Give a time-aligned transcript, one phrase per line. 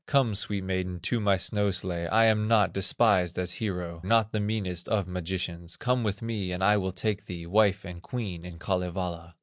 [0.07, 4.39] Come, sweet maiden, to my snow sledge, I am not despised as hero, Not the
[4.39, 8.57] meanest of magicians; Come with me and I will make thee Wife and queen in
[8.57, 9.35] Kalevala."